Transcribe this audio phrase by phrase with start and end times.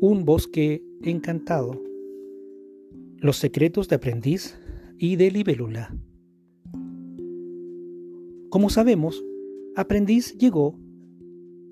[0.00, 1.82] Un bosque encantado.
[3.16, 4.56] Los secretos de aprendiz
[4.96, 5.92] y de libélula.
[8.48, 9.24] Como sabemos,
[9.74, 10.78] aprendiz llegó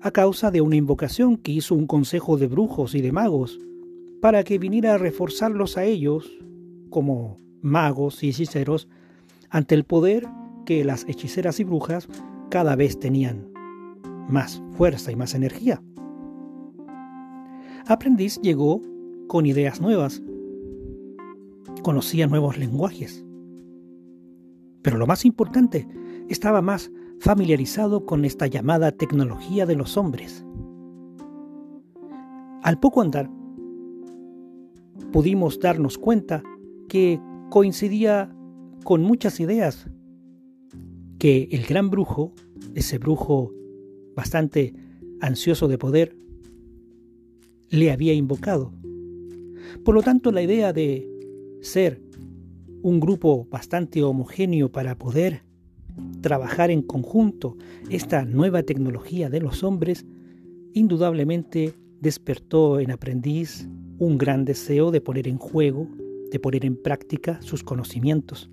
[0.01, 3.61] a causa de una invocación que hizo un consejo de brujos y de magos
[4.21, 6.29] para que viniera a reforzarlos a ellos
[6.89, 8.89] como magos y hechiceros
[9.49, 10.27] ante el poder
[10.65, 12.09] que las hechiceras y brujas
[12.49, 13.53] cada vez tenían
[14.27, 15.81] más fuerza y más energía.
[17.89, 18.81] Aprendiz llegó
[19.27, 20.21] con ideas nuevas,
[21.83, 23.25] conocía nuevos lenguajes,
[24.81, 25.87] pero lo más importante,
[26.27, 30.45] estaba más familiarizado con esta llamada tecnología de los hombres.
[32.61, 33.31] Al poco andar,
[35.13, 36.43] pudimos darnos cuenta
[36.89, 38.35] que coincidía
[38.83, 39.89] con muchas ideas
[41.19, 42.33] que el gran brujo,
[42.75, 43.53] ese brujo
[44.13, 44.73] bastante
[45.21, 46.17] ansioso de poder,
[47.69, 48.73] le había invocado.
[49.83, 51.07] Por lo tanto, la idea de
[51.61, 52.01] ser
[52.81, 55.43] un grupo bastante homogéneo para poder
[56.21, 57.57] trabajar en conjunto
[57.89, 60.05] esta nueva tecnología de los hombres,
[60.73, 65.87] indudablemente despertó en aprendiz un gran deseo de poner en juego,
[66.31, 68.49] de poner en práctica sus conocimientos.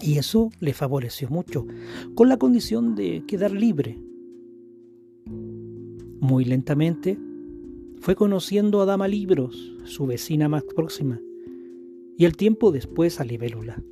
[0.00, 1.66] Y eso le favoreció mucho,
[2.14, 3.98] con la condición de quedar libre.
[6.20, 7.18] Muy lentamente
[8.04, 11.18] fue conociendo a Dama Libros, su vecina más próxima,
[12.18, 13.82] y el tiempo después a Libélula.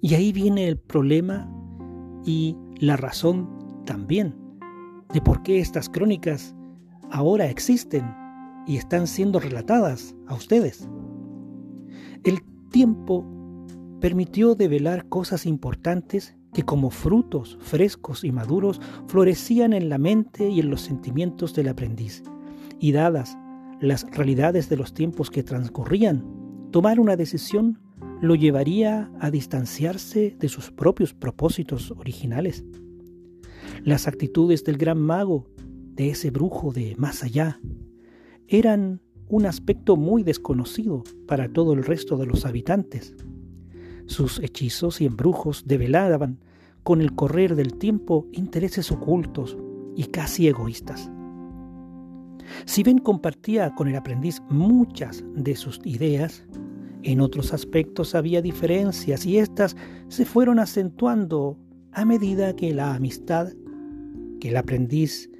[0.00, 1.46] Y ahí viene el problema
[2.24, 3.50] y la razón
[3.84, 4.34] también
[5.12, 6.56] de por qué estas crónicas
[7.10, 8.10] ahora existen
[8.66, 10.88] y están siendo relatadas a ustedes.
[12.22, 12.38] El
[12.70, 13.26] tiempo
[14.00, 20.60] permitió develar cosas importantes que como frutos frescos y maduros florecían en la mente y
[20.60, 22.22] en los sentimientos del aprendiz
[22.84, 23.38] y dadas
[23.80, 26.22] las realidades de los tiempos que transcurrían,
[26.70, 27.80] tomar una decisión
[28.20, 32.62] lo llevaría a distanciarse de sus propios propósitos originales.
[33.84, 35.46] Las actitudes del gran mago,
[35.94, 37.58] de ese brujo de más allá,
[38.48, 43.14] eran un aspecto muy desconocido para todo el resto de los habitantes.
[44.04, 46.38] Sus hechizos y embrujos develaban
[46.82, 49.56] con el correr del tiempo intereses ocultos
[49.96, 51.10] y casi egoístas.
[52.66, 56.44] Si Ben compartía con el aprendiz muchas de sus ideas,
[57.02, 59.76] en otros aspectos había diferencias y éstas
[60.08, 61.58] se fueron acentuando
[61.92, 63.48] a medida que la amistad
[64.40, 65.30] que el aprendiz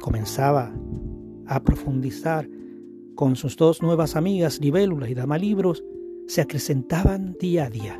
[0.00, 0.74] comenzaba
[1.46, 2.48] a profundizar
[3.14, 5.84] con sus dos nuevas amigas, Libélula y Damalibros,
[6.26, 7.98] se acrecentaban día a día.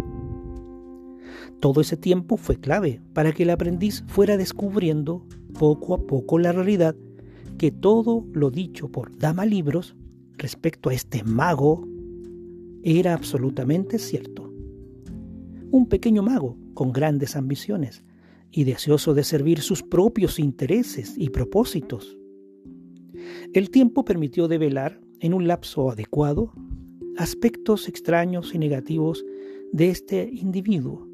[1.60, 5.26] Todo ese tiempo fue clave para que el aprendiz fuera descubriendo
[5.58, 6.96] poco a poco la realidad
[7.60, 9.94] que todo lo dicho por Dama Libros
[10.38, 11.86] respecto a este mago
[12.82, 14.50] era absolutamente cierto.
[15.70, 18.02] Un pequeño mago con grandes ambiciones
[18.50, 22.16] y deseoso de servir sus propios intereses y propósitos.
[23.52, 26.54] El tiempo permitió develar en un lapso adecuado
[27.18, 29.22] aspectos extraños y negativos
[29.70, 31.06] de este individuo.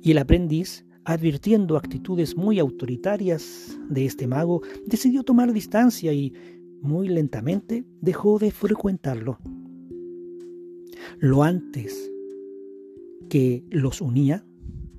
[0.00, 6.34] Y el aprendiz advirtiendo actitudes muy autoritarias de este mago, decidió tomar distancia y,
[6.82, 9.38] muy lentamente, dejó de frecuentarlo.
[11.18, 12.12] Lo antes
[13.30, 14.44] que los unía,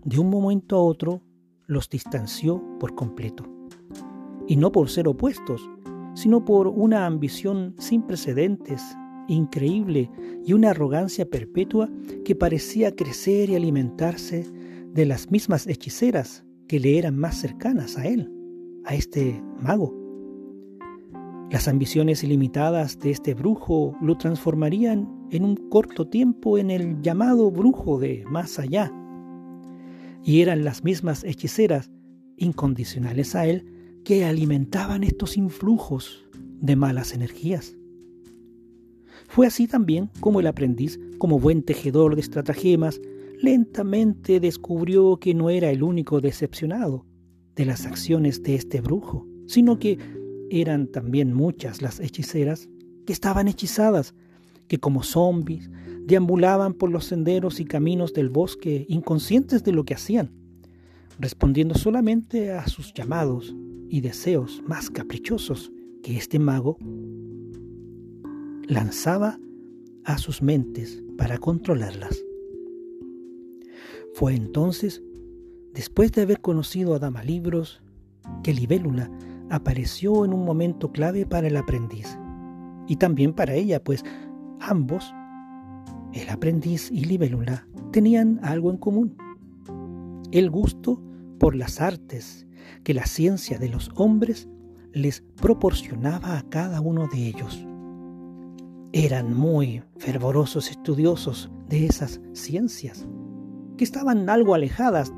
[0.04, 1.22] de un momento a otro,
[1.68, 3.46] los distanció por completo.
[4.48, 5.70] Y no por ser opuestos,
[6.16, 8.82] sino por una ambición sin precedentes,
[9.28, 10.10] increíble
[10.44, 11.88] y una arrogancia perpetua
[12.26, 14.48] que parecía crecer y alimentarse
[14.94, 18.32] de las mismas hechiceras que le eran más cercanas a él,
[18.86, 19.96] a este mago.
[21.52, 27.50] Las ambiciones ilimitadas de este brujo lo transformarían en un corto tiempo en el llamado
[27.50, 28.94] brujo de más allá.
[30.24, 31.90] Y eran las mismas hechiceras
[32.38, 33.66] incondicionales a él
[34.04, 36.24] que alimentaban estos influjos
[36.62, 37.76] de malas energías.
[39.28, 43.00] Fue así también como el aprendiz, como buen tejedor de estratagemas,
[43.42, 47.06] lentamente descubrió que no era el único decepcionado
[47.56, 49.98] de las acciones de este brujo, sino que
[50.50, 52.70] eran también muchas las hechiceras
[53.06, 54.14] que estaban hechizadas,
[54.68, 55.70] que como zombies
[56.06, 60.32] deambulaban por los senderos y caminos del bosque inconscientes de lo que hacían,
[61.18, 63.56] respondiendo solamente a sus llamados
[63.90, 65.72] y deseos más caprichosos
[66.04, 66.78] que este mago
[68.68, 69.40] lanzaba
[70.06, 72.29] a sus mentes para controlarlas.
[74.14, 75.02] Fue entonces,
[75.74, 77.82] después de haber conocido a Dama Libros,
[78.44, 79.10] que Libélula
[79.50, 82.18] apareció en un momento clave para el aprendiz
[82.88, 84.04] y también para ella, pues
[84.60, 85.14] ambos,
[86.14, 89.16] el aprendiz y Libélula, tenían algo en común.
[90.32, 91.02] El gusto
[91.40, 92.48] por las artes
[92.84, 94.50] que la ciencia de los hombres
[94.92, 97.66] les proporcionaba a cada uno de ellos.
[98.92, 103.08] Eran muy fervorosos estudiosos de esas ciencias,
[103.80, 105.14] que estaban algo alejadas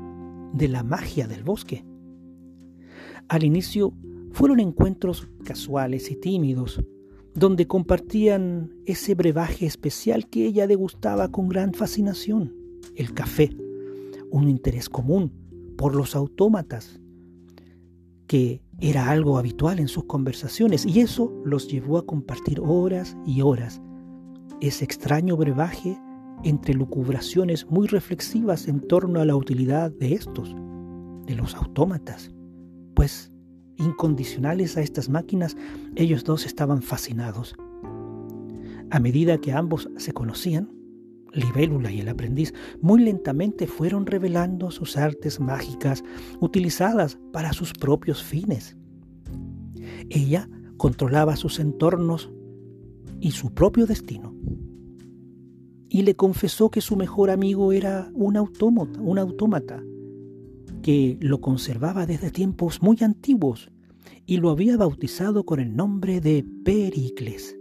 [0.52, 1.84] de la magia del bosque.
[3.26, 3.92] Al inicio
[4.30, 6.80] fueron encuentros casuales y tímidos,
[7.34, 12.54] donde compartían ese brebaje especial que ella degustaba con gran fascinación,
[12.94, 13.50] el café,
[14.30, 15.32] un interés común
[15.76, 17.00] por los autómatas,
[18.28, 23.42] que era algo habitual en sus conversaciones, y eso los llevó a compartir horas y
[23.42, 23.82] horas
[24.60, 25.98] ese extraño brebaje
[26.44, 30.54] entre lucubraciones muy reflexivas en torno a la utilidad de estos,
[31.26, 32.32] de los autómatas,
[32.94, 33.30] pues
[33.78, 35.56] incondicionales a estas máquinas,
[35.96, 37.54] ellos dos estaban fascinados.
[38.90, 40.70] A medida que ambos se conocían,
[41.32, 46.04] Libélula y el aprendiz muy lentamente fueron revelando sus artes mágicas
[46.40, 48.76] utilizadas para sus propios fines.
[50.10, 52.30] Ella controlaba sus entornos
[53.20, 54.34] y su propio destino.
[55.94, 59.84] Y le confesó que su mejor amigo era un autómata, un autómata
[60.80, 63.70] que lo conservaba desde tiempos muy antiguos
[64.24, 67.58] y lo había bautizado con el nombre de Pericles.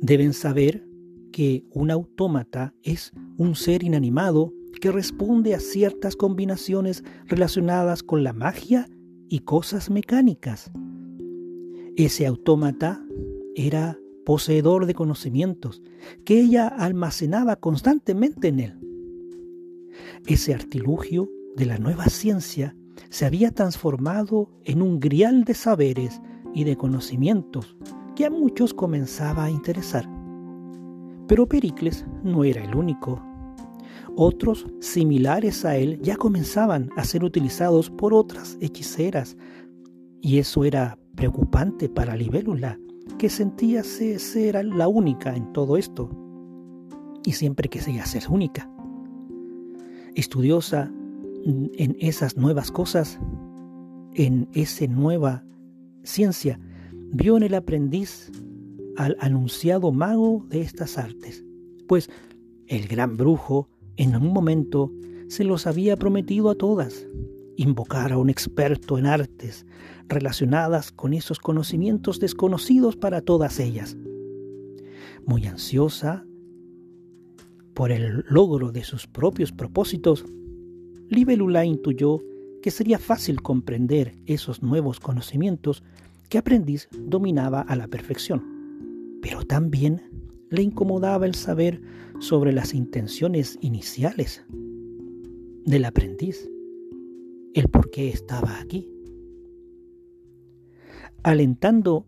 [0.00, 0.84] Deben saber
[1.30, 8.32] que un autómata es un ser inanimado que responde a ciertas combinaciones relacionadas con la
[8.32, 8.88] magia
[9.28, 10.72] y cosas mecánicas.
[11.96, 13.00] Ese autómata
[13.54, 15.82] era poseedor de conocimientos
[16.24, 18.78] que ella almacenaba constantemente en él.
[20.26, 22.76] Ese artilugio de la nueva ciencia
[23.08, 26.20] se había transformado en un grial de saberes
[26.54, 27.76] y de conocimientos
[28.14, 30.08] que a muchos comenzaba a interesar.
[31.26, 33.22] Pero Pericles no era el único.
[34.16, 39.36] Otros similares a él ya comenzaban a ser utilizados por otras hechiceras,
[40.20, 42.78] y eso era preocupante para Libélula,
[43.18, 46.10] que sentía ser la única en todo esto,
[47.24, 48.70] y siempre que quería ser única.
[50.14, 50.90] Estudiosa
[51.44, 53.18] en esas nuevas cosas,
[54.14, 55.44] en esa nueva
[56.02, 56.60] ciencia,
[57.12, 58.30] vio en el aprendiz
[58.96, 61.44] al anunciado mago de estas artes,
[61.88, 62.10] pues
[62.66, 64.92] el gran brujo en un momento
[65.28, 67.06] se los había prometido a todas,
[67.60, 69.66] invocar a un experto en artes
[70.08, 73.98] relacionadas con esos conocimientos desconocidos para todas ellas.
[75.26, 76.24] Muy ansiosa
[77.74, 80.24] por el logro de sus propios propósitos,
[81.10, 82.22] Libélula intuyó
[82.62, 85.82] que sería fácil comprender esos nuevos conocimientos
[86.30, 90.02] que Aprendiz dominaba a la perfección, pero también
[90.48, 91.82] le incomodaba el saber
[92.20, 94.44] sobre las intenciones iniciales
[95.66, 96.49] del aprendiz,
[97.54, 98.88] el por qué estaba aquí.
[101.22, 102.06] Alentando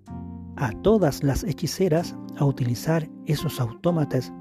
[0.56, 4.32] a todas las hechiceras a utilizar esos autómatas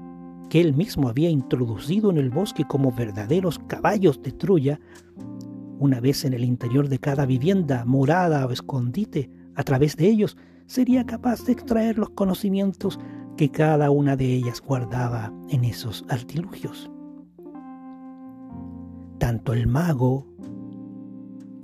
[0.48, 4.80] que él mismo había introducido en el bosque como verdaderos caballos de Troya,
[5.78, 10.36] una vez en el interior de cada vivienda, morada o escondite, a través de ellos
[10.66, 12.98] sería capaz de extraer los conocimientos
[13.36, 16.90] que cada una de ellas guardaba en esos artilugios.
[19.18, 20.26] Tanto el mago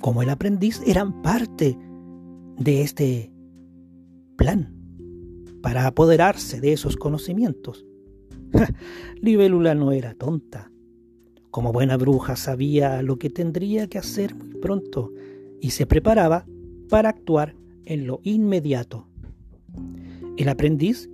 [0.00, 1.76] como el aprendiz eran parte
[2.58, 3.32] de este
[4.36, 4.74] plan
[5.62, 7.84] para apoderarse de esos conocimientos.
[9.20, 10.70] Libélula no era tonta.
[11.50, 15.12] Como buena bruja sabía lo que tendría que hacer muy pronto
[15.60, 16.46] y se preparaba
[16.88, 19.08] para actuar en lo inmediato.
[20.36, 21.10] El aprendiz,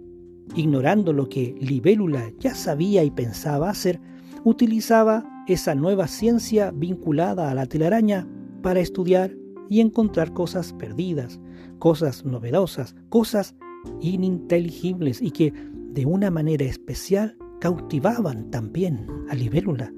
[0.54, 4.00] ignorando lo que Libélula ya sabía y pensaba hacer,
[4.44, 8.26] utilizaba esa nueva ciencia vinculada a la telaraña
[8.64, 9.36] para estudiar
[9.68, 11.38] y encontrar cosas perdidas,
[11.78, 13.54] cosas novedosas, cosas
[14.00, 15.52] ininteligibles y que
[15.90, 19.92] de una manera especial cautivaban también a Libélula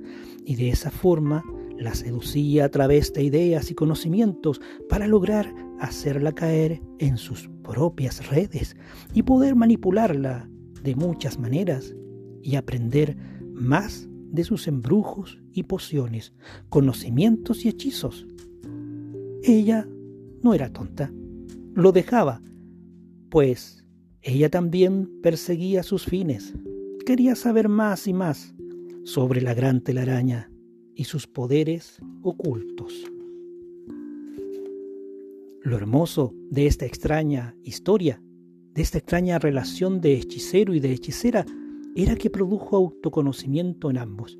[0.44, 1.44] y de esa forma
[1.78, 8.28] la seducía a través de ideas y conocimientos para lograr hacerla caer en sus propias
[8.30, 8.76] redes
[9.14, 10.50] y poder manipularla
[10.82, 11.94] de muchas maneras
[12.42, 13.16] y aprender
[13.52, 16.34] más de sus embrujos y pociones,
[16.68, 18.26] conocimientos y hechizos.
[19.42, 19.88] Ella
[20.42, 21.12] no era tonta,
[21.74, 22.42] lo dejaba,
[23.30, 23.84] pues
[24.22, 26.54] ella también perseguía sus fines.
[27.04, 28.54] Quería saber más y más
[29.04, 30.50] sobre la gran telaraña
[30.94, 32.92] y sus poderes ocultos.
[35.62, 38.22] Lo hermoso de esta extraña historia,
[38.74, 41.44] de esta extraña relación de hechicero y de hechicera,
[41.94, 44.38] era que produjo autoconocimiento en ambos.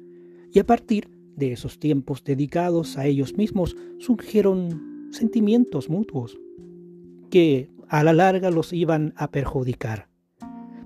[0.53, 6.39] Y a partir de esos tiempos dedicados a ellos mismos surgieron sentimientos mutuos
[7.31, 10.09] que a la larga los iban a perjudicar.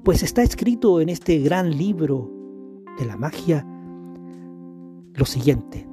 [0.02, 2.30] Pues está escrito en este gran libro
[2.98, 3.66] de la magia
[5.14, 5.86] lo siguiente.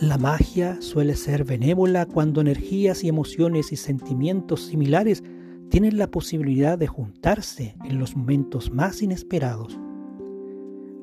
[0.00, 5.22] La magia suele ser benévola cuando energías y emociones y sentimientos similares
[5.68, 9.78] tienen la posibilidad de juntarse en los momentos más inesperados.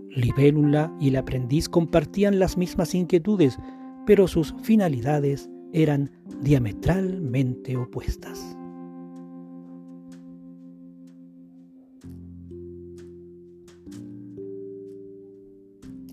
[0.09, 3.57] Libélula y el aprendiz compartían las mismas inquietudes,
[4.05, 6.11] pero sus finalidades eran
[6.41, 8.55] diametralmente opuestas.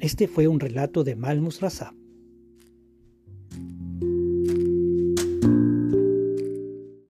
[0.00, 1.94] Este fue un relato de Malmus Raza